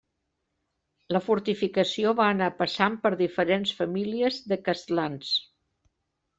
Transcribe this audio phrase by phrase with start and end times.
[1.15, 5.39] La fortificació va anar passant per diferents famílies de castlans.